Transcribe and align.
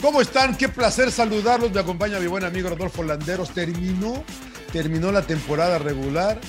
¿Cómo 0.00 0.20
están? 0.20 0.56
Qué 0.56 0.68
placer 0.68 1.10
saludarlos. 1.10 1.72
Me 1.72 1.80
acompaña 1.80 2.20
mi 2.20 2.28
buen 2.28 2.44
amigo 2.44 2.68
Rodolfo 2.68 3.02
Landeros. 3.02 3.50
Terminó, 3.50 4.22
terminó 4.72 5.10
la 5.10 5.22
temporada 5.22 5.78
regular 5.78 6.40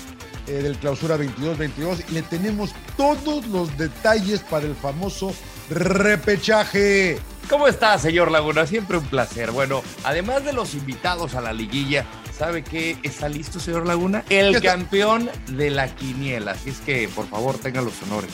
eh, 0.47 0.51
del 0.51 0.77
clausura 0.77 1.17
22-22 1.17 2.03
y 2.09 2.13
le 2.13 2.21
tenemos 2.21 2.73
todos 2.95 3.47
los 3.47 3.75
detalles 3.77 4.41
para 4.41 4.67
el 4.67 4.75
famoso 4.75 5.33
repechaje. 5.69 7.17
¿Cómo 7.49 7.67
está, 7.67 7.97
señor 7.97 8.29
Laguna? 8.29 8.67
Siempre 8.67 8.97
un 8.97 9.05
placer. 9.05 9.49
Bueno, 9.49 9.81
además 10.03 10.45
de 10.45 10.53
los 10.53 10.75
invitados 10.75 11.33
a 11.33 11.41
la 11.41 11.51
liguilla, 11.51 12.05
¿sabe 12.37 12.63
qué 12.63 12.97
está 13.01 13.29
listo, 13.29 13.59
señor 13.59 13.87
Laguna? 13.87 14.23
El 14.29 14.61
campeón 14.61 15.27
de 15.47 15.71
la 15.71 15.87
quiniela. 15.95 16.51
Así 16.51 16.69
es 16.69 16.79
que, 16.81 17.09
por 17.09 17.27
favor, 17.27 17.57
tenga 17.57 17.81
los 17.81 17.99
honores. 18.03 18.29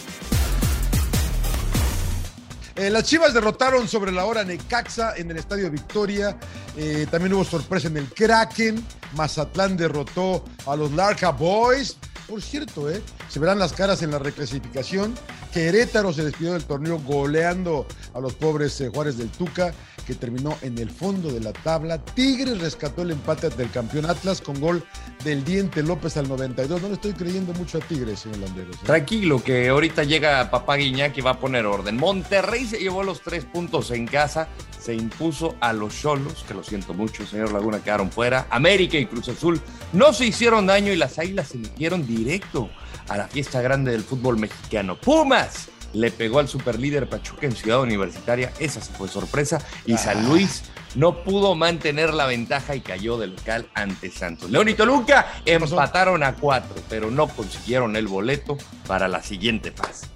Eh, 2.76 2.90
las 2.90 3.06
Chivas 3.06 3.34
derrotaron 3.34 3.88
sobre 3.88 4.12
la 4.12 4.26
hora 4.26 4.44
Necaxa 4.44 5.16
en 5.16 5.32
el 5.32 5.38
Estadio 5.38 5.72
Victoria. 5.72 6.38
Eh, 6.76 7.08
también 7.10 7.34
hubo 7.34 7.46
sorpresa 7.46 7.88
en 7.88 7.96
el 7.96 8.10
Kraken. 8.10 8.86
Mazatlán 9.16 9.78
derrotó 9.78 10.44
a 10.66 10.76
los 10.76 10.92
Larca 10.92 11.32
Boys. 11.32 11.96
Por 12.28 12.42
cierto, 12.42 12.90
eh, 12.90 13.02
se 13.30 13.40
verán 13.40 13.60
las 13.60 13.72
caras 13.72 14.02
en 14.02 14.12
la 14.12 14.20
reclasificación. 14.20 15.16
Querétaro 15.54 16.12
se 16.12 16.26
despidió 16.26 16.52
del 16.52 16.66
torneo 16.66 17.00
goleando 17.00 17.88
a 18.14 18.20
los 18.20 18.34
pobres 18.34 18.84
Juárez 18.94 19.18
del 19.18 19.30
Tuca, 19.30 19.74
que 20.06 20.16
terminó 20.16 20.58
en 20.62 20.78
el 20.78 20.90
fondo 20.90 21.32
de 21.32 21.40
la 21.40 21.54
tabla. 21.54 22.04
Tigres 22.04 22.60
rescató 22.60 23.02
el 23.02 23.12
empate 23.12 23.50
del 23.50 23.70
campeón 23.72 24.06
Atlas 24.06 24.42
con 24.42 24.60
gol 24.60 24.84
del 25.24 25.44
Diente 25.44 25.84
López 25.84 26.18
al 26.18 26.28
92. 26.28 26.82
No 26.82 26.88
le 26.90 26.94
estoy 26.94 27.14
creyendo 27.14 27.54
mucho 27.54 27.80
a 27.80 27.82
Tigres, 27.82 28.20
señor 28.20 28.40
Landeros. 28.40 28.76
¿eh? 28.76 28.80
Tranquilo, 28.86 29.44
que 29.44 29.70
ahorita 29.70 30.04
llega 30.04 30.50
papá 30.50 30.76
Guiñac 30.76 31.18
y 31.18 31.22
va 31.22 31.32
a 31.32 31.40
poner 31.40 31.66
orden. 31.66 31.98
Monterrey 31.98 32.66
se 32.66 32.78
llevó 32.78 33.04
los 33.04 33.22
tres 33.22 33.46
puntos 33.46 33.92
en 33.92 34.08
casa, 34.08 34.48
se 34.80 34.94
impuso 34.94 35.56
a 35.60 35.74
los 35.74 36.00
Cholos, 36.00 36.46
que 36.48 36.54
lo 36.54 36.64
siento 36.64 36.94
mucho, 36.94 37.26
señor 37.26 37.52
Laguna, 37.52 37.84
quedaron 37.84 38.12
fuera. 38.12 38.48
América 38.50 38.98
y 38.98 39.06
Cruz 39.06 39.30
Azul 39.30 39.60
no 39.94 40.14
se 40.14 40.26
hicieron 40.26 40.68
daño 40.68 40.94
y 40.94 40.96
las 40.96 41.18
Águilas 41.20 41.50
se 41.50 41.58
metieron 41.58 42.06
directo 42.06 42.70
a 43.10 43.18
la 43.18 43.28
fiesta 43.28 43.62
grande 43.62 43.92
del 43.92 44.04
fútbol 44.04 44.38
mexicano. 44.38 44.96
Pumas 44.96 45.70
le 45.96 46.12
pegó 46.12 46.40
al 46.40 46.48
superlíder 46.48 47.08
Pachuca 47.10 47.48
en 47.48 47.56
Ciudad 47.56 47.82
Universitaria, 47.82 48.52
esa 48.60 48.82
fue 48.82 49.08
sorpresa, 49.08 49.60
y 49.86 49.98
San 49.98 50.28
Luis 50.28 50.64
no 50.96 51.24
pudo 51.24 51.56
mantener 51.56 52.14
la 52.14 52.26
ventaja 52.26 52.76
y 52.76 52.82
cayó 52.82 53.18
de 53.18 53.28
local 53.28 53.68
ante 53.74 54.12
Santos. 54.12 54.50
León 54.50 54.70
y 54.70 54.74
Toluca 54.74 55.28
empataron 55.46 56.24
a 56.24 56.34
cuatro, 56.36 56.76
pero 56.90 57.12
no 57.12 57.28
consiguieron 57.28 57.96
el 57.96 58.08
boleto 58.08 58.58
para 58.88 59.08
la 59.08 59.22
siguiente 59.22 59.72
fase. 59.72 60.08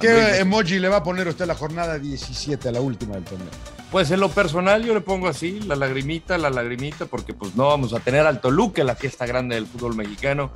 ¿Qué 0.00 0.38
emoji 0.40 0.78
le 0.78 0.88
va 0.88 0.98
a 0.98 1.02
poner 1.02 1.26
usted 1.26 1.44
a 1.44 1.46
la 1.46 1.54
jornada 1.54 1.98
17, 1.98 2.68
a 2.68 2.72
la 2.72 2.80
última 2.80 3.14
del 3.14 3.24
torneo? 3.24 3.48
Pues 3.90 4.10
en 4.10 4.20
lo 4.20 4.28
personal 4.28 4.84
yo 4.84 4.92
le 4.92 5.00
pongo 5.00 5.28
así, 5.28 5.60
la 5.60 5.76
lagrimita, 5.76 6.36
la 6.36 6.50
lagrimita, 6.50 7.06
porque 7.06 7.32
pues 7.32 7.54
no 7.54 7.68
vamos 7.68 7.94
a 7.94 8.00
tener 8.00 8.26
al 8.26 8.40
Toluca 8.40 8.82
en 8.82 8.88
la 8.88 8.96
fiesta 8.96 9.26
grande 9.26 9.54
del 9.54 9.66
fútbol 9.66 9.96
mexicano. 9.96 10.50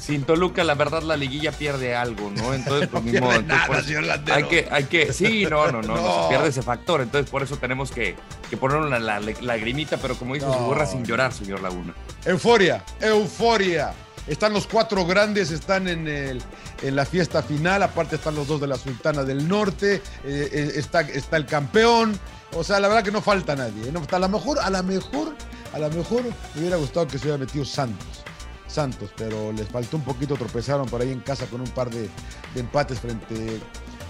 Sin 0.00 0.22
Toluca, 0.24 0.62
la 0.62 0.74
verdad, 0.74 1.02
la 1.02 1.16
liguilla 1.16 1.50
pierde 1.52 1.94
algo, 1.96 2.30
¿no? 2.30 2.54
Entonces, 2.54 2.88
pues, 2.88 3.02
No 3.04 3.10
mismo, 3.12 3.32
entonces, 3.32 3.68
nada, 3.68 3.82
señor 3.82 4.04
hay 4.30 4.44
que, 4.44 4.68
hay 4.70 4.84
que, 4.84 5.12
sí, 5.12 5.46
no, 5.50 5.70
no, 5.72 5.82
no, 5.82 6.22
se 6.22 6.28
pierde 6.28 6.48
ese 6.48 6.62
factor. 6.62 7.00
Entonces, 7.00 7.30
por 7.30 7.42
eso 7.42 7.56
tenemos 7.56 7.90
que, 7.90 8.14
que 8.48 8.56
poner 8.56 8.76
una 8.76 8.98
la, 8.98 9.18
la- 9.20 9.32
lagrimita, 9.40 9.96
pero 9.96 10.16
como 10.16 10.34
dice 10.34 10.46
No. 10.46 10.58
burra, 10.66 10.86
sin 10.86 11.04
llorar, 11.04 11.32
señor 11.32 11.60
Laguna. 11.60 11.94
Euforia, 12.24 12.84
euforia. 13.00 13.92
Están 14.26 14.52
los 14.52 14.66
cuatro 14.66 15.06
grandes, 15.06 15.52
están 15.52 15.86
en, 15.86 16.08
el, 16.08 16.42
en 16.82 16.96
la 16.96 17.04
fiesta 17.06 17.42
final. 17.44 17.82
Aparte 17.84 18.16
están 18.16 18.34
los 18.34 18.48
dos 18.48 18.60
de 18.60 18.66
la 18.66 18.76
Sultana 18.76 19.22
del 19.22 19.46
Norte. 19.48 20.02
eh, 20.24 20.48
eh, 20.52 20.72
está, 20.74 21.02
está 21.02 21.36
el 21.36 21.46
campeón. 21.46 22.18
O 22.52 22.64
sea, 22.64 22.80
la 22.80 22.88
verdad 22.88 23.04
que 23.04 23.12
no 23.12 23.22
falta 23.22 23.54
nadie. 23.54 23.88
¿eh? 23.88 23.92
No, 23.92 24.02
a 24.10 24.18
lo 24.18 24.28
mejor, 24.28 24.58
a 24.58 24.68
lo 24.68 24.82
mejor, 24.82 25.34
a 25.72 25.78
lo 25.78 25.90
mejor 25.90 26.22
me 26.24 26.60
hubiera 26.60 26.76
gustado 26.76 27.06
que 27.06 27.18
se 27.18 27.24
hubiera 27.26 27.38
metido 27.38 27.64
Santos. 27.64 28.24
Santos, 28.66 29.10
pero 29.16 29.52
les 29.52 29.68
faltó 29.68 29.96
un 29.96 30.04
poquito, 30.04 30.34
tropezaron 30.34 30.86
por 30.88 31.00
ahí 31.00 31.12
en 31.12 31.20
casa 31.20 31.46
con 31.46 31.60
un 31.60 31.68
par 31.68 31.90
de, 31.90 32.08
de 32.54 32.60
empates 32.60 33.00
frente 33.00 33.60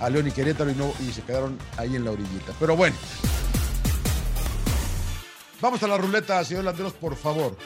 a 0.00 0.10
León 0.10 0.28
y 0.28 0.30
Querétaro 0.30 0.70
y, 0.70 0.74
no, 0.74 0.92
y 1.06 1.12
se 1.12 1.22
quedaron 1.22 1.58
ahí 1.76 1.96
en 1.96 2.04
la 2.04 2.10
orillita. 2.12 2.52
Pero 2.58 2.76
bueno. 2.76 2.96
Vamos 5.60 5.82
a 5.82 5.88
la 5.88 5.96
ruleta, 5.96 6.44
señor 6.44 6.64
Landeros, 6.64 6.92
por 6.92 7.16
favor. 7.16 7.56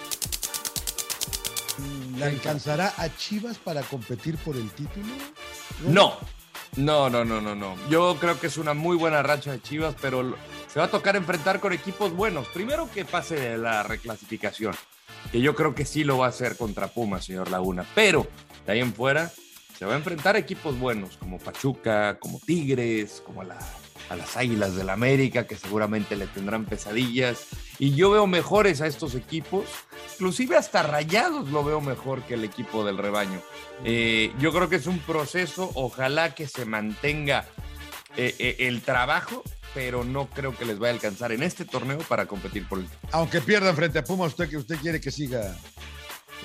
¿Le 2.17 2.25
alcanzará 2.25 2.93
a 2.97 3.09
Chivas 3.17 3.59
para 3.59 3.83
competir 3.83 4.37
por 4.39 4.57
el 4.57 4.71
título? 4.71 5.07
No, 5.87 6.17
no, 6.77 7.11
no, 7.11 7.25
no, 7.25 7.41
no, 7.41 7.55
no. 7.55 7.75
Yo 7.89 8.17
creo 8.21 8.39
que 8.39 8.47
es 8.47 8.59
una 8.59 8.75
muy 8.75 8.97
buena 8.97 9.23
racha 9.23 9.53
de 9.53 9.63
Chivas, 9.63 9.95
pero 10.01 10.37
se 10.73 10.79
va 10.79 10.87
a 10.87 10.91
tocar 10.91 11.17
enfrentar 11.17 11.59
con 11.59 11.73
equipos 11.73 12.13
buenos. 12.13 12.47
Primero 12.49 12.91
que 12.91 13.05
pase 13.05 13.35
de 13.35 13.59
la 13.59 13.83
reclasificación, 13.83 14.75
que 15.33 15.41
yo 15.41 15.55
creo 15.55 15.75
que 15.75 15.85
sí 15.85 16.05
lo 16.05 16.19
va 16.19 16.27
a 16.27 16.31
hacer 16.31 16.57
contra 16.57 16.89
Pumas, 16.89 17.25
señor 17.25 17.51
Laguna. 17.51 17.85
Pero 17.95 18.27
de 18.67 18.73
ahí 18.73 18.81
en 18.81 18.93
fuera 18.95 19.31
se 19.79 19.85
va 19.87 19.95
a 19.95 19.97
enfrentar 19.97 20.37
a 20.37 20.39
equipos 20.39 20.79
buenos 20.79 21.17
como 21.17 21.39
Pachuca, 21.39 22.19
como 22.19 22.39
Tigres, 22.41 23.23
como 23.25 23.43
la- 23.45 23.59
a 24.09 24.17
las 24.17 24.37
Águilas 24.37 24.75
del 24.75 24.91
América, 24.91 25.47
que 25.47 25.57
seguramente 25.57 26.17
le 26.17 26.27
tendrán 26.27 26.65
pesadillas. 26.65 27.47
Y 27.79 27.95
yo 27.95 28.11
veo 28.11 28.27
mejores 28.27 28.81
a 28.81 28.89
estos 28.89 29.15
equipos, 29.15 29.67
inclusive 30.15 30.57
hasta 30.57 30.83
Rayados 30.83 31.49
lo 31.51 31.63
veo 31.63 31.81
mejor 31.81 32.23
que 32.23 32.35
el 32.35 32.45
equipo 32.45 32.85
del 32.85 32.99
rebaño. 32.99 33.41
Eh, 33.85 34.33
yo 34.41 34.53
creo 34.53 34.69
que 34.69 34.77
es 34.77 34.87
un 34.89 34.99
proceso, 34.99 35.71
ojalá 35.75 36.35
que 36.35 36.49
se 36.49 36.65
mantenga 36.65 37.47
eh, 38.17 38.35
eh, 38.41 38.57
el 38.67 38.83
trabajo, 38.83 39.45
pero 39.75 40.05
no 40.05 40.29
creo 40.29 40.57
que 40.57 40.65
les 40.65 40.79
vaya 40.79 40.93
a 40.93 40.95
alcanzar 40.95 41.33
en 41.33 41.43
este 41.43 41.65
torneo 41.65 41.99
para 42.01 42.27
competir 42.27 42.67
por 42.69 42.79
el... 42.81 42.87
Aunque 43.13 43.41
pierdan 43.41 43.77
frente 43.77 43.99
a 44.01 44.05
Pumas, 44.05 44.29
usted, 44.29 44.49
que 44.49 44.57
usted 44.57 44.77
quiere 44.79 45.01
que 45.01 45.11
siga 45.11 45.55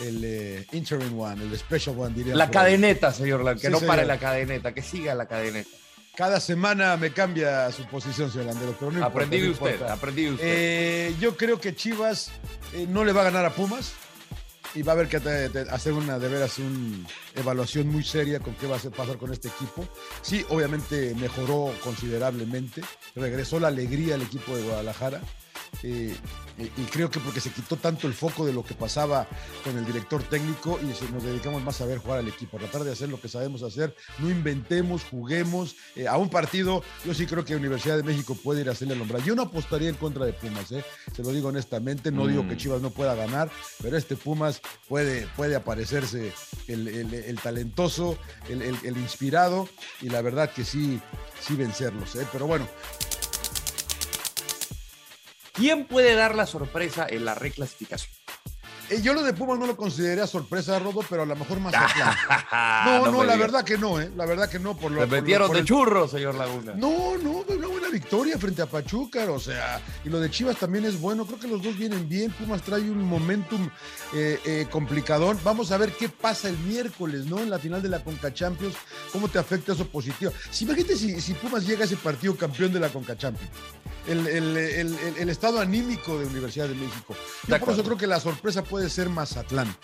el 0.01 0.21
eh, 0.23 0.67
interim 0.73 1.17
one, 1.19 1.41
el 1.43 1.57
special 1.57 1.95
one, 1.97 2.13
diría. 2.15 2.35
La 2.35 2.49
cadeneta, 2.51 3.11
señor, 3.11 3.43
la- 3.43 3.55
que 3.55 3.61
Sí, 3.61 3.67
no 3.69 3.79
señor. 3.79 3.95
pare 3.95 4.05
la 4.05 4.19
cadeneta, 4.19 4.73
que 4.73 4.81
siga 4.81 5.15
la 5.15 5.25
cadeneta. 5.27 5.69
Cada 6.15 6.39
semana 6.39 6.95
me 6.97 7.11
cambia 7.11 7.69
su 7.71 7.83
posición, 7.87 8.31
señor 8.31 8.47
Landeros, 8.47 8.75
pero 8.79 8.91
no 8.91 8.99
importa, 8.99 9.07
aprendí 9.17 9.39
de 9.41 9.47
no 9.47 9.53
usted, 9.53 9.81
aprendí 9.83 10.23
de 10.25 10.31
usted. 10.31 10.45
Eh, 10.47 11.15
yo 11.19 11.35
creo 11.35 11.59
que 11.59 11.75
Chivas 11.75 12.31
eh, 12.73 12.85
no 12.87 13.03
le 13.03 13.11
va 13.11 13.21
a 13.21 13.23
ganar 13.25 13.43
a 13.45 13.49
Pumas 13.53 13.91
y 14.75 14.81
va 14.81 14.91
a 14.91 14.95
haber 14.95 15.07
que 15.07 15.19
te- 15.19 15.59
hacer 15.71 15.93
una 15.93 16.19
de 16.19 16.27
veras 16.27 16.59
una 16.59 17.07
evaluación 17.35 17.87
muy 17.87 18.03
seria 18.03 18.39
con 18.39 18.53
qué 18.55 18.67
va 18.67 18.75
a 18.77 18.89
pasar 18.91 19.17
con 19.17 19.31
este 19.31 19.47
equipo. 19.47 19.87
Sí, 20.21 20.45
obviamente 20.49 21.15
mejoró 21.15 21.73
considerablemente, 21.83 22.81
regresó 23.15 23.59
la 23.59 23.69
alegría 23.69 24.15
al 24.15 24.21
equipo 24.21 24.55
de 24.55 24.63
Guadalajara. 24.63 25.21
Eh, 25.83 26.15
y 26.57 26.81
creo 26.91 27.09
que 27.09 27.19
porque 27.19 27.41
se 27.41 27.49
quitó 27.51 27.75
tanto 27.75 28.07
el 28.07 28.13
foco 28.13 28.45
de 28.45 28.53
lo 28.53 28.63
que 28.63 28.73
pasaba 28.73 29.27
con 29.63 29.77
el 29.77 29.85
director 29.85 30.23
técnico 30.23 30.79
y 30.81 30.85
nos 31.11 31.23
dedicamos 31.23 31.61
más 31.63 31.81
a 31.81 31.85
ver 31.85 31.97
jugar 31.99 32.19
al 32.19 32.27
equipo, 32.27 32.57
a 32.57 32.59
tratar 32.61 32.83
de 32.83 32.91
hacer 32.93 33.09
lo 33.09 33.19
que 33.19 33.27
sabemos 33.27 33.61
hacer, 33.63 33.95
no 34.19 34.29
inventemos, 34.29 35.03
juguemos 35.03 35.75
eh, 35.95 36.07
a 36.07 36.17
un 36.17 36.29
partido. 36.29 36.81
Yo 37.05 37.13
sí 37.13 37.25
creo 37.25 37.43
que 37.43 37.55
Universidad 37.55 37.97
de 37.97 38.03
México 38.03 38.35
puede 38.41 38.61
ir 38.61 38.69
a 38.69 38.71
hacerle 38.71 38.93
el 38.95 39.01
hombral. 39.01 39.23
Yo 39.23 39.35
no 39.35 39.41
apostaría 39.43 39.89
en 39.89 39.95
contra 39.95 40.25
de 40.25 40.33
Pumas, 40.33 40.71
eh, 40.71 40.83
se 41.15 41.23
lo 41.23 41.31
digo 41.31 41.49
honestamente, 41.49 42.11
no 42.11 42.25
digo 42.27 42.43
Mm. 42.43 42.49
que 42.49 42.57
Chivas 42.57 42.81
no 42.81 42.89
pueda 42.89 43.15
ganar, 43.15 43.49
pero 43.81 43.97
este 43.97 44.15
Pumas 44.15 44.61
puede, 44.87 45.27
puede 45.35 45.55
aparecerse 45.55 46.31
el, 46.67 46.87
el- 46.87 47.13
el 47.13 47.39
talentoso, 47.39 48.17
el, 48.49 48.61
el- 48.61 48.77
el 48.83 48.97
inspirado 48.97 49.67
y 50.01 50.09
la 50.09 50.21
verdad 50.21 50.49
que 50.51 50.63
sí, 50.63 50.99
sí 51.41 51.55
vencerlos. 51.55 52.15
eh. 52.15 52.25
Pero 52.31 52.47
bueno, 52.47 52.67
¿Quién 55.55 55.85
puede 55.85 56.15
dar 56.15 56.35
la 56.35 56.45
sorpresa 56.45 57.07
en 57.09 57.23
la 57.23 57.33
reclasificación? 57.33 58.24
Eh, 58.89 59.01
yo 59.01 59.13
lo 59.13 59.23
de 59.23 59.33
Pumas 59.33 59.57
no 59.57 59.65
lo 59.65 59.75
consideraría 59.75 60.27
sorpresa, 60.27 60.77
Rodo, 60.79 61.01
pero 61.09 61.23
a 61.23 61.25
lo 61.25 61.35
mejor 61.35 61.59
más 61.59 61.73
No, 62.85 63.11
no, 63.11 63.23
la 63.23 63.35
verdad 63.35 63.63
que 63.63 63.77
no, 63.77 63.99
¿eh? 63.99 64.11
La 64.15 64.25
verdad 64.25 64.49
que 64.49 64.59
no. 64.59 64.77
Por 64.77 64.91
lo, 64.91 65.01
Se 65.01 65.07
metieron 65.07 65.51
de 65.51 65.63
churro, 65.63 66.07
señor 66.07 66.35
Laguna. 66.35 66.73
No, 66.75 67.17
no, 67.17 67.43
una 67.47 67.67
buena 67.67 67.89
victoria 67.89 68.37
frente 68.37 68.61
a 68.61 68.65
Pachuca, 68.65 69.31
o 69.31 69.39
sea, 69.39 69.81
y 70.03 70.09
lo 70.09 70.19
de 70.19 70.29
Chivas 70.29 70.57
también 70.57 70.85
es 70.85 70.99
bueno. 70.99 71.25
Creo 71.25 71.39
que 71.39 71.47
los 71.47 71.61
dos 71.61 71.77
vienen 71.77 72.07
bien. 72.07 72.31
Pumas 72.31 72.61
trae 72.61 72.81
un 72.81 73.03
momentum 73.03 73.69
eh, 74.13 74.39
eh, 74.45 74.67
complicador. 74.69 75.37
Vamos 75.43 75.71
a 75.71 75.77
ver 75.77 75.91
qué 75.93 76.09
pasa 76.09 76.49
el 76.49 76.57
miércoles, 76.59 77.25
¿no? 77.25 77.39
En 77.39 77.49
la 77.49 77.59
final 77.59 77.81
de 77.81 77.89
la 77.89 78.03
Conca 78.03 78.33
Champions, 78.33 78.75
cómo 79.11 79.27
te 79.27 79.39
afecta 79.39 79.73
eso 79.73 79.87
positivo. 79.87 80.31
Si 80.51 80.65
imagínate 80.65 80.95
si, 80.95 81.19
si 81.21 81.33
Pumas 81.33 81.65
llega 81.65 81.81
a 81.81 81.85
ese 81.85 81.97
partido 81.97 82.35
campeón 82.35 82.71
de 82.71 82.79
la 82.79 82.89
Conca 82.89 83.17
Champions 83.17 83.51
el, 84.07 85.29
estado 85.29 85.59
anímico 85.59 86.17
de 86.19 86.25
Universidad 86.25 86.67
de 86.67 86.75
México. 86.75 87.15
Yo 87.47 87.59
por 87.59 87.73
eso 87.73 87.83
creo 87.83 87.97
que 87.97 88.07
la 88.07 88.19
sorpresa 88.19 88.63
puede 88.63 88.74
ser 88.89 89.09
Mazatlán, 89.09 89.75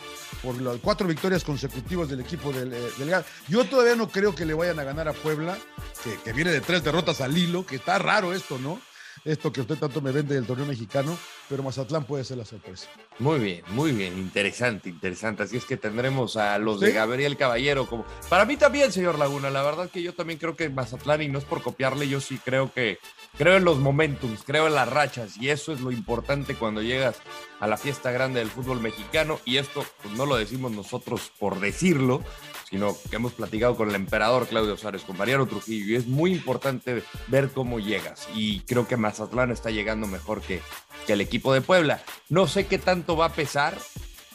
por 0.41 0.59
las 0.61 0.77
cuatro 0.77 1.07
victorias 1.07 1.43
consecutivas 1.43 2.09
del 2.09 2.19
equipo 2.19 2.51
del, 2.51 2.73
eh, 2.73 2.89
del 2.97 3.23
Yo 3.47 3.65
todavía 3.65 3.95
no 3.95 4.09
creo 4.09 4.35
que 4.35 4.45
le 4.45 4.53
vayan 4.53 4.79
a 4.79 4.83
ganar 4.83 5.07
a 5.07 5.13
Puebla, 5.13 5.57
que, 6.03 6.17
que 6.23 6.33
viene 6.33 6.51
de 6.51 6.61
tres 6.61 6.83
derrotas 6.83 7.21
al 7.21 7.37
hilo, 7.37 7.65
que 7.65 7.77
está 7.77 7.97
raro 7.99 8.33
esto, 8.33 8.57
¿no? 8.59 8.79
esto 9.25 9.51
que 9.51 9.61
usted 9.61 9.77
tanto 9.77 10.01
me 10.01 10.11
vende 10.11 10.35
del 10.35 10.45
torneo 10.45 10.65
mexicano, 10.65 11.17
pero 11.51 11.63
Mazatlán 11.63 12.05
puede 12.05 12.23
ser 12.23 12.37
la 12.37 12.45
sorpresa. 12.45 12.87
Muy 13.19 13.37
bien, 13.37 13.61
muy 13.71 13.91
bien, 13.91 14.17
interesante, 14.17 14.87
interesante. 14.87 15.43
Así 15.43 15.57
es 15.57 15.65
que 15.65 15.75
tendremos 15.75 16.37
a 16.37 16.57
los 16.57 16.79
de 16.79 16.93
Gabriel 16.93 17.35
Caballero 17.35 17.87
como... 17.87 18.05
Para 18.29 18.45
mí 18.45 18.55
también, 18.55 18.93
señor 18.93 19.19
Laguna, 19.19 19.49
la 19.49 19.61
verdad 19.61 19.89
que 19.89 20.01
yo 20.01 20.13
también 20.13 20.39
creo 20.39 20.55
que 20.55 20.69
Mazatlán, 20.69 21.21
y 21.21 21.27
no 21.27 21.37
es 21.37 21.43
por 21.43 21.61
copiarle, 21.61 22.07
yo 22.07 22.21
sí 22.21 22.39
creo 22.43 22.71
que 22.71 22.99
creo 23.37 23.57
en 23.57 23.65
los 23.65 23.79
momentums, 23.79 24.43
creo 24.43 24.67
en 24.67 24.75
las 24.75 24.87
rachas, 24.87 25.35
y 25.35 25.49
eso 25.49 25.73
es 25.73 25.81
lo 25.81 25.91
importante 25.91 26.55
cuando 26.55 26.81
llegas 26.81 27.17
a 27.59 27.67
la 27.67 27.75
fiesta 27.75 28.11
grande 28.11 28.39
del 28.39 28.49
fútbol 28.49 28.79
mexicano, 28.79 29.37
y 29.43 29.57
esto 29.57 29.85
pues, 30.01 30.15
no 30.15 30.25
lo 30.25 30.37
decimos 30.37 30.71
nosotros 30.71 31.33
por 31.37 31.59
decirlo, 31.59 32.23
sino 32.71 32.95
que 33.09 33.17
hemos 33.17 33.33
platicado 33.33 33.75
con 33.75 33.89
el 33.89 33.95
emperador 33.95 34.47
Claudio 34.47 34.77
Suárez, 34.77 35.01
con 35.03 35.17
Mariano 35.17 35.45
Trujillo, 35.45 35.91
y 35.91 35.95
es 35.95 36.07
muy 36.07 36.31
importante 36.31 37.03
ver 37.27 37.49
cómo 37.49 37.79
llegas. 37.79 38.29
Y 38.33 38.61
creo 38.61 38.87
que 38.87 38.95
Mazatlán 38.95 39.51
está 39.51 39.71
llegando 39.71 40.07
mejor 40.07 40.41
que, 40.41 40.61
que 41.05 41.13
el 41.13 41.21
equipo 41.21 41.53
de 41.53 41.61
Puebla. 41.61 42.01
No 42.29 42.47
sé 42.47 42.67
qué 42.67 42.77
tanto 42.77 43.15
va 43.15 43.27
a 43.27 43.33
pesar 43.33 43.77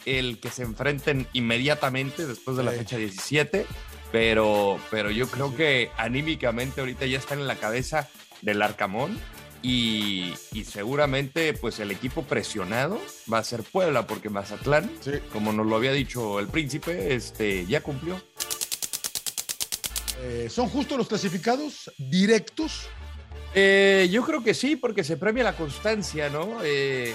el 0.04 0.38
que 0.38 0.50
se 0.50 0.62
enfrenten 0.62 1.26
inmediatamente 1.32 2.26
después 2.26 2.56
de 2.56 2.62
la 2.62 2.70
fecha 2.70 2.96
17, 2.96 3.66
pero, 4.12 4.78
pero 4.90 5.10
yo 5.10 5.28
creo 5.28 5.54
que 5.54 5.90
anímicamente 5.96 6.80
ahorita 6.80 7.06
ya 7.06 7.18
están 7.18 7.40
en 7.40 7.48
la 7.48 7.56
cabeza 7.56 8.08
del 8.42 8.62
Arcamón 8.62 9.18
y, 9.62 10.34
seguramente 10.64 11.52
pues 11.54 11.80
el 11.80 11.90
equipo 11.90 12.22
presionado 12.22 13.00
va 13.32 13.38
a 13.38 13.44
ser 13.44 13.64
Puebla, 13.64 14.06
porque 14.06 14.30
Mazatlán, 14.30 14.90
como 15.32 15.52
nos 15.52 15.66
lo 15.66 15.76
había 15.76 15.92
dicho 15.92 16.38
el 16.38 16.46
príncipe, 16.46 17.14
este, 17.14 17.66
ya 17.66 17.80
cumplió. 17.82 18.20
Eh, 20.20 20.48
¿Son 20.50 20.68
justos 20.68 20.96
los 20.96 21.08
clasificados 21.08 21.90
directos? 21.98 22.88
Eh, 23.58 24.08
yo 24.12 24.22
creo 24.22 24.44
que 24.44 24.52
sí, 24.52 24.76
porque 24.76 25.02
se 25.02 25.16
premia 25.16 25.42
la 25.42 25.56
constancia, 25.56 26.28
¿no? 26.28 26.58
Eh, 26.62 27.14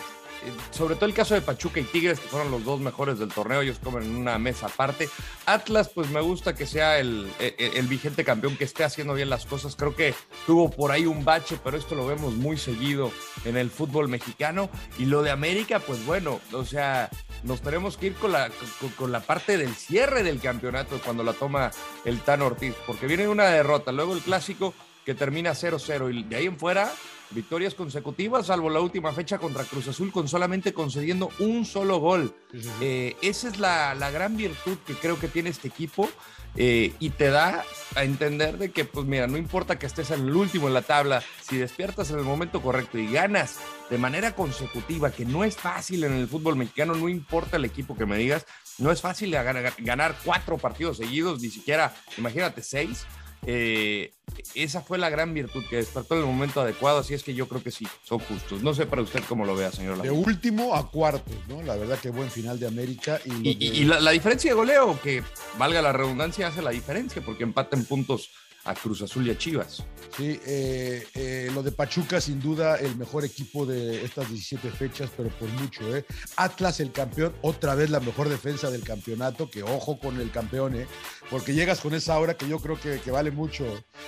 sobre 0.71 0.95
todo 0.95 1.05
el 1.05 1.13
caso 1.13 1.35
de 1.35 1.41
Pachuca 1.41 1.79
y 1.79 1.83
Tigres, 1.83 2.19
que 2.19 2.27
fueron 2.27 2.49
los 2.49 2.65
dos 2.65 2.79
mejores 2.79 3.19
del 3.19 3.29
torneo, 3.29 3.61
ellos 3.61 3.77
comen 3.77 4.01
en 4.01 4.15
una 4.15 4.39
mesa 4.39 4.65
aparte. 4.65 5.07
Atlas, 5.45 5.89
pues 5.89 6.09
me 6.09 6.19
gusta 6.19 6.55
que 6.55 6.65
sea 6.65 6.97
el, 6.97 7.31
el, 7.37 7.85
vigente 7.85 8.23
campeón, 8.23 8.57
que 8.57 8.63
esté 8.63 8.83
haciendo 8.83 9.13
bien 9.13 9.29
las 9.29 9.45
cosas. 9.45 9.75
Creo 9.75 9.95
que 9.95 10.15
tuvo 10.47 10.71
por 10.71 10.89
ahí 10.89 11.05
un 11.05 11.23
bache, 11.23 11.59
pero 11.63 11.77
esto 11.77 11.93
lo 11.93 12.07
vemos 12.07 12.33
muy 12.33 12.57
seguido 12.57 13.11
en 13.45 13.55
el 13.55 13.69
fútbol 13.69 14.07
mexicano. 14.07 14.71
Y 14.97 15.05
lo 15.05 15.21
de 15.21 15.29
América, 15.29 15.77
pues 15.77 16.03
bueno, 16.07 16.41
o 16.53 16.65
sea, 16.65 17.11
nos 17.43 17.61
tenemos 17.61 17.97
que 17.97 18.07
ir 18.07 18.15
con 18.15 18.31
la, 18.31 18.49
con, 18.97 19.11
la 19.11 19.19
parte 19.19 19.59
del 19.59 19.75
cierre 19.75 20.23
del 20.23 20.41
campeonato 20.41 20.99
cuando 21.05 21.21
la 21.21 21.33
toma 21.33 21.69
el 22.03 22.19
Tan 22.21 22.41
Ortiz, 22.41 22.73
porque 22.87 23.05
viene 23.05 23.27
una 23.27 23.45
derrota, 23.45 23.91
luego 23.91 24.15
el 24.15 24.21
clásico 24.21 24.73
que 25.05 25.15
termina 25.15 25.51
0-0 25.51 26.13
y 26.13 26.23
de 26.23 26.35
ahí 26.35 26.45
en 26.45 26.57
fuera 26.57 26.91
victorias 27.31 27.73
consecutivas, 27.73 28.47
salvo 28.47 28.69
la 28.69 28.81
última 28.81 29.11
fecha 29.13 29.37
contra 29.37 29.63
Cruz 29.63 29.87
Azul, 29.87 30.11
con 30.11 30.27
solamente 30.27 30.73
concediendo 30.73 31.29
un 31.39 31.65
solo 31.65 31.97
gol. 31.99 32.35
Eh, 32.81 33.15
esa 33.21 33.47
es 33.47 33.59
la, 33.59 33.93
gran 34.11 34.37
virtud 34.37 34.77
que 34.85 34.93
creo 34.93 35.19
que 35.19 35.27
tiene 35.27 35.49
este 35.49 35.67
equipo 35.67 36.09
eh, 36.55 36.93
y 36.99 37.11
te 37.11 37.29
da 37.29 37.63
a 37.95 38.03
entender 38.03 38.57
de 38.57 38.71
que, 38.71 38.85
pues 38.85 39.05
mira, 39.05 39.27
no 39.27 39.37
importa 39.37 39.79
que 39.79 39.85
estés 39.85 40.11
en 40.11 40.27
el 40.27 40.35
último 40.35 40.67
en 40.67 40.73
la 40.73 40.81
tabla, 40.81 41.23
si 41.41 41.57
despiertas 41.57 42.11
en 42.11 42.19
el 42.19 42.25
momento 42.25 42.61
correcto 42.61 42.97
y 42.97 43.11
ganas 43.11 43.59
de 43.89 43.97
manera 43.97 44.35
consecutiva, 44.35 45.11
que 45.11 45.25
no 45.25 45.43
es 45.43 45.55
fácil 45.55 46.03
en 46.03 46.13
el 46.13 46.27
fútbol 46.27 46.55
mexicano, 46.55 46.93
no 46.95 47.09
importa 47.09 47.57
el 47.57 47.65
equipo 47.65 47.95
que 47.95 48.05
me 48.05 48.17
digas, 48.17 48.45
no 48.77 48.91
es 48.91 49.01
fácil 49.01 49.31
ganar 49.31 50.15
cuatro 50.23 50.57
partidos 50.57 50.97
seguidos, 50.97 51.41
ni 51.41 51.49
siquiera, 51.49 51.93
imagínate, 52.17 52.63
seis. 52.63 53.05
Eh, 53.45 54.13
esa 54.55 54.81
fue 54.81 54.97
la 54.97 55.09
gran 55.09 55.33
virtud 55.33 55.63
que 55.69 55.77
despertó 55.77 56.15
en 56.15 56.21
el 56.21 56.25
momento 56.25 56.61
adecuado, 56.61 56.99
así 56.99 57.13
es 57.13 57.23
que 57.23 57.33
yo 57.33 57.47
creo 57.47 57.63
que 57.63 57.71
sí, 57.71 57.87
son 58.03 58.19
justos. 58.19 58.61
No 58.61 58.73
sé 58.73 58.85
para 58.85 59.01
usted 59.01 59.23
cómo 59.27 59.45
lo 59.45 59.55
vea, 59.55 59.71
señor. 59.71 60.01
De 60.01 60.11
último 60.11 60.75
a 60.75 60.89
cuarto, 60.89 61.31
¿no? 61.47 61.61
La 61.63 61.75
verdad 61.75 61.99
que 61.99 62.09
buen 62.09 62.29
final 62.29 62.59
de 62.59 62.67
América. 62.67 63.19
Y, 63.25 63.83
la, 63.85 64.11
diferencia 64.11 64.51
de 64.51 64.55
goleo, 64.55 64.99
que 65.01 65.23
valga 65.57 65.81
la 65.81 65.91
redundancia, 65.91 66.47
hace 66.47 66.61
la 66.61 66.71
diferencia, 66.71 67.21
porque 67.21 67.43
empaten 67.43 67.85
puntos 67.85 68.29
a 68.65 68.73
Cruz 68.73 69.01
Azul 69.01 69.27
y 69.27 69.31
a 69.31 69.37
Chivas. 69.37 69.83
Sí, 70.15 70.39
eh, 70.45 71.07
eh, 71.15 71.49
lo 71.53 71.63
de 71.63 71.71
Pachuca, 71.71 72.19
sin 72.19 72.41
duda, 72.41 72.75
el 72.75 72.95
mejor 72.97 73.23
equipo 73.23 73.65
de 73.65 74.03
estas 74.03 74.27
17 74.27 74.69
fechas, 74.71 75.09
pero 75.15 75.29
por 75.29 75.47
mucho. 75.49 75.95
¿eh? 75.95 76.05
Atlas, 76.35 76.79
el 76.79 76.91
campeón, 76.91 77.33
otra 77.41 77.75
vez 77.75 77.89
la 77.89 78.01
mejor 78.01 78.27
defensa 78.27 78.69
del 78.69 78.83
campeonato, 78.83 79.49
que 79.49 79.63
ojo 79.63 79.99
con 79.99 80.19
el 80.19 80.29
campeón, 80.31 80.75
¿eh? 80.75 80.87
porque 81.29 81.53
llegas 81.53 81.79
con 81.79 81.93
esa 81.93 82.19
hora 82.19 82.35
que 82.35 82.47
yo 82.47 82.59
creo 82.59 82.79
que, 82.79 82.99
que 82.99 83.11
vale 83.11 83.31
mucho. 83.31 83.65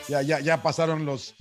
Ya, 0.10 0.22
ya, 0.22 0.42
ya 0.42 0.62
pasaron 0.62 1.06
los 1.06 1.36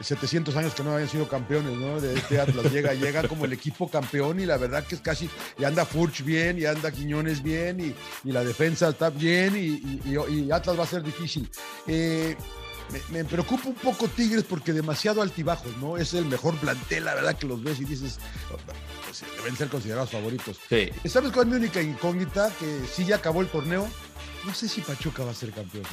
700 0.00 0.54
años 0.56 0.74
que 0.74 0.82
no 0.82 0.92
habían 0.92 1.08
sido 1.08 1.26
campeones, 1.28 1.76
¿no? 1.78 1.98
De 2.00 2.14
este 2.14 2.38
Atlas. 2.38 2.70
Llega, 2.70 2.92
llega 2.94 3.26
como 3.26 3.46
el 3.46 3.54
equipo 3.54 3.90
campeón 3.90 4.38
y 4.38 4.44
la 4.44 4.58
verdad 4.58 4.84
que 4.86 4.96
es 4.96 5.00
casi, 5.00 5.30
y 5.58 5.64
anda 5.64 5.86
Furch 5.86 6.22
bien, 6.22 6.58
y 6.58 6.66
anda 6.66 6.92
Quiñones 6.92 7.42
bien, 7.42 7.80
y, 7.80 7.94
y 8.28 8.32
la 8.32 8.44
defensa 8.44 8.90
está 8.90 9.08
bien, 9.08 9.56
y, 9.56 10.00
y, 10.04 10.50
Atlas 10.50 10.78
va 10.78 10.84
a 10.84 10.86
ser 10.86 11.02
difícil. 11.02 11.50
Eh, 11.86 11.95
me, 13.10 13.24
preocupa 13.24 13.68
un 13.68 13.74
poco 13.74 14.08
Tigres 14.08 14.44
porque 14.44 14.72
demasiado 14.72 15.22
altibajos, 15.22 15.76
¿no? 15.78 15.96
Es 15.96 16.14
el 16.14 16.24
mejor 16.26 16.56
plantel, 16.56 17.04
la 17.04 17.14
verdad 17.14 17.36
que 17.36 17.46
los 17.46 17.62
ves 17.62 17.80
y 17.80 17.84
dices, 17.84 18.18
pues, 18.48 19.24
deben 19.36 19.56
ser 19.56 19.68
considerados 19.68 20.10
favoritos. 20.10 20.58
Sí. 20.68 20.90
¿Sabes 21.08 21.32
cuál 21.32 21.46
es 21.46 21.52
mi 21.52 21.58
única 21.58 21.82
incógnita? 21.82 22.50
Que 22.58 22.80
sí 22.92 23.04
ya 23.04 23.16
acabó 23.16 23.40
el 23.40 23.48
torneo. 23.48 23.88
No 24.44 24.54
sé 24.54 24.68
si 24.68 24.80
Pachuca 24.80 25.24
va 25.24 25.32
a 25.32 25.34
ser 25.34 25.50
campeón, 25.50 25.84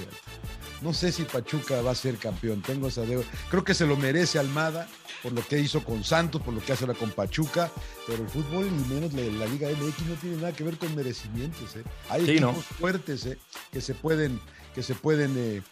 No 0.82 0.94
sé 0.94 1.12
si 1.12 1.24
Pachuca 1.24 1.82
va 1.82 1.92
a 1.92 1.96
ser 1.96 2.18
campeón. 2.18 2.62
Tengo 2.62 2.88
esa 2.88 3.02
deuda. 3.02 3.26
Creo 3.50 3.64
que 3.64 3.74
se 3.74 3.88
lo 3.88 3.98
merece 3.98 4.38
Almada 4.38 4.88
por 5.24 5.32
lo 5.32 5.42
que 5.48 5.58
hizo 5.58 5.84
con 5.84 6.04
Santos, 6.04 6.42
por 6.42 6.54
lo 6.54 6.64
que 6.64 6.74
hace 6.74 6.84
ahora 6.84 6.98
con 6.98 7.10
Pachuca. 7.10 7.72
Pero 8.06 8.22
el 8.22 8.30
fútbol, 8.30 8.66
ni 8.66 8.94
menos 8.94 9.14
la, 9.14 9.48
Liga 9.48 9.70
MX, 9.70 10.06
no 10.06 10.16
tiene 10.16 10.36
nada 10.36 10.52
que 10.52 10.64
ver 10.64 10.78
con 10.78 10.94
merecimientos. 10.96 11.76
¿eh? 11.78 11.84
Hay 12.10 12.30
equipos 12.30 12.66
fuertes 12.66 13.26
¿eh? 13.26 13.40
que 13.72 13.82
se 13.82 13.96
pueden, 13.96 14.40
que 14.76 14.84
se 14.84 14.94
pueden 14.94 15.34
eh, 15.36 15.64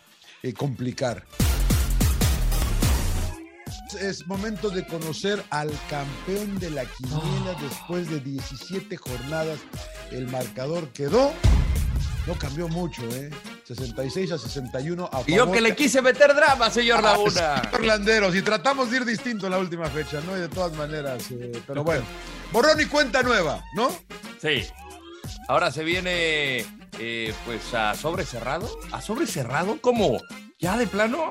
eh, 0.43 0.53
complicar. 0.53 1.23
Es 4.00 4.25
momento 4.25 4.69
de 4.69 4.86
conocer 4.86 5.43
al 5.50 5.69
campeón 5.89 6.57
de 6.60 6.69
la 6.71 6.86
quiniela 6.86 7.55
después 7.62 8.10
de 8.10 8.21
17 8.21 8.95
jornadas. 8.98 9.60
El 10.12 10.27
marcador 10.27 10.89
quedó, 10.89 11.33
no 12.25 12.33
cambió 12.39 12.69
mucho, 12.69 13.03
¿eh? 13.10 13.29
66 13.65 14.31
a 14.31 14.38
61 14.38 15.10
a 15.12 15.24
Y 15.27 15.36
yo 15.36 15.51
que 15.51 15.62
le 15.62 15.75
quise 15.75 16.01
meter 16.01 16.33
drama, 16.33 16.69
señor 16.69 17.00
ah, 17.00 17.01
Laguna. 17.01 17.69
Orlanderos, 17.74 18.36
y 18.36 18.41
tratamos 18.41 18.91
de 18.91 18.98
ir 18.98 19.05
distinto 19.05 19.45
en 19.48 19.51
la 19.51 19.60
última 19.60 19.88
fecha, 19.88 20.21
¿no? 20.25 20.38
Y 20.38 20.41
de 20.41 20.50
todas 20.50 20.74
maneras, 20.74 21.29
eh, 21.31 21.62
pero 21.67 21.83
bueno, 21.83 22.03
borrón 22.51 22.79
y 22.79 22.86
cuenta 22.86 23.24
nueva, 23.24 23.63
¿no? 23.75 23.89
Sí. 24.41 24.63
Ahora 25.48 25.71
se 25.71 25.83
viene 25.83 26.65
eh, 27.00 27.33
pues 27.45 27.74
a 27.74 27.95
sobre 27.95 28.25
cerrado. 28.25 28.69
¿A 28.91 29.01
sobre 29.01 29.27
cerrado? 29.27 29.79
¿Cómo? 29.81 30.19
¿Ya 30.60 30.77
de 30.77 30.88
plano? 30.88 31.29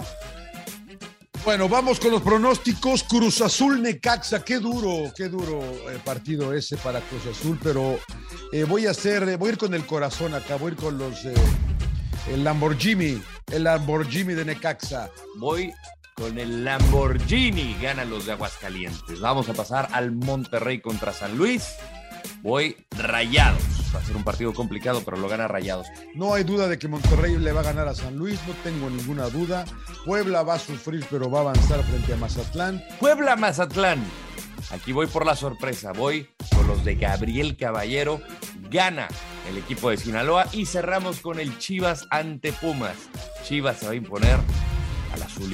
Bueno, 1.45 1.69
vamos 1.69 2.01
con 2.01 2.11
los 2.11 2.23
pronósticos. 2.23 3.05
Cruz 3.05 3.41
Azul 3.41 3.83
Necaxa, 3.83 4.45
qué 4.45 4.59
duro, 4.59 5.13
qué 5.17 5.29
duro 5.29 5.61
eh, 5.91 5.99
partido 6.05 6.53
ese 6.53 6.77
para 6.77 7.01
Cruz 7.01 7.27
Azul, 7.27 7.59
pero 7.63 7.99
eh, 8.53 8.65
voy 8.65 8.87
a 8.87 8.91
hacer, 8.91 9.39
voy 9.39 9.51
a 9.51 9.53
ir 9.53 9.59
con 9.59 9.73
el 9.73 9.87
corazón 9.87 10.35
acá, 10.35 10.57
voy 10.57 10.71
a 10.71 10.75
ir 10.75 10.81
con 10.81 10.99
los 10.99 11.25
el 12.29 12.45
Lamborghini, 12.45 13.23
el 13.51 13.65
Lamborghini 13.65 14.35
de 14.35 14.45
Necaxa. 14.45 15.11
Voy 15.39 15.73
con 16.15 16.39
el 16.39 16.65
Lamborghini, 16.65 17.77
ganan 17.81 18.11
los 18.11 18.27
de 18.27 18.33
Aguascalientes. 18.33 19.21
Vamos 19.21 19.49
a 19.49 19.55
pasar 19.55 19.89
al 19.93 20.13
Monterrey 20.13 20.81
contra 20.81 21.13
San 21.13 21.37
Luis. 21.37 21.65
Voy 22.43 22.77
rayados. 22.91 23.80
Va 23.95 23.99
a 23.99 24.05
ser 24.05 24.17
un 24.17 24.25
partido 24.25 24.53
complicado, 24.55 25.03
pero 25.05 25.17
lo 25.17 25.29
gana 25.29 25.49
rayados. 25.49 25.87
No 26.15 26.35
hay 26.35 26.45
duda 26.45 26.69
de 26.69 26.79
que 26.79 26.89
Monterrey 26.89 27.37
le 27.37 27.53
va 27.53 27.61
a 27.61 27.65
ganar 27.65 27.89
a 27.89 27.95
San 27.95 28.17
Luis, 28.17 28.39
no 28.47 28.55
tengo 28.63 28.89
ninguna 28.89 29.29
duda. 29.29 29.65
Puebla 30.05 30.43
va 30.43 30.55
a 30.55 30.59
sufrir, 30.59 31.05
pero 31.11 31.31
va 31.31 31.39
a 31.39 31.43
avanzar 31.43 31.83
frente 31.83 32.13
a 32.13 32.17
Mazatlán. 32.17 32.83
Puebla-Mazatlán. 33.01 34.05
Aquí 34.71 34.93
voy 34.93 35.09
por 35.09 35.27
la 35.27 35.35
sorpresa, 35.35 35.93
voy 35.93 36.29
por 36.51 36.65
los 36.67 36.85
de 36.85 36.95
Gabriel 36.95 37.57
Caballero. 37.57 38.21
Gana 38.71 39.09
el 39.49 39.59
equipo 39.59 39.91
de 39.91 39.97
Sinaloa 39.97 40.47
y 40.53 40.67
cerramos 40.67 41.21
con 41.21 41.41
el 41.41 41.59
Chivas 41.59 42.07
ante 42.11 42.53
Pumas. 42.53 42.97
Chivas 43.43 43.79
se 43.79 43.87
va 43.87 43.93
a 43.93 43.97
imponer 43.97 44.39
al 45.13 45.23
azul 45.23 45.51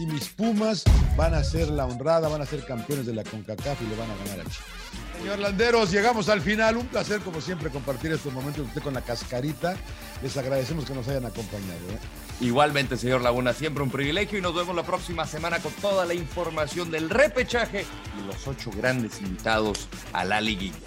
y 0.00 0.06
mis 0.06 0.30
Pumas 0.30 0.84
van 1.14 1.34
a 1.34 1.44
ser 1.44 1.68
la 1.68 1.84
honrada, 1.84 2.28
van 2.28 2.40
a 2.40 2.46
ser 2.46 2.64
campeones 2.64 3.04
de 3.04 3.12
la 3.12 3.22
CONCACAF 3.22 3.82
y 3.82 3.86
le 3.86 3.96
van 3.96 4.10
a 4.10 4.16
ganar 4.16 4.40
a 4.40 4.50
Chivas. 4.50 4.80
Señor 5.18 5.38
Landeros, 5.38 5.90
llegamos 5.90 6.30
al 6.30 6.40
final. 6.40 6.78
Un 6.78 6.86
placer, 6.86 7.20
como 7.20 7.42
siempre, 7.42 7.68
compartir 7.68 8.10
estos 8.10 8.32
momentos 8.32 8.66
usted 8.66 8.80
con 8.80 8.94
la 8.94 9.02
cascarita. 9.02 9.76
Les 10.22 10.34
agradecemos 10.38 10.86
que 10.86 10.94
nos 10.94 11.06
hayan 11.08 11.26
acompañado. 11.26 11.90
¿eh? 11.90 11.98
Igualmente, 12.40 12.96
señor 12.96 13.20
Laguna, 13.20 13.52
siempre 13.52 13.82
un 13.82 13.90
privilegio 13.90 14.38
y 14.38 14.42
nos 14.42 14.54
vemos 14.54 14.74
la 14.74 14.84
próxima 14.84 15.26
semana 15.26 15.58
con 15.58 15.72
toda 15.72 16.06
la 16.06 16.14
información 16.14 16.90
del 16.90 17.10
repechaje 17.10 17.84
y 18.18 18.26
los 18.26 18.48
ocho 18.48 18.70
grandes 18.74 19.20
invitados 19.20 19.86
a 20.14 20.24
la 20.24 20.40
liguilla. 20.40 20.78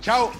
chao. 0.00 0.32